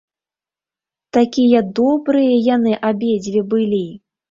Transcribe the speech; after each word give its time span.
Такія 1.17 1.61
добрыя 1.81 2.41
яны 2.55 2.73
абедзве 2.91 3.47
былі! 3.55 3.87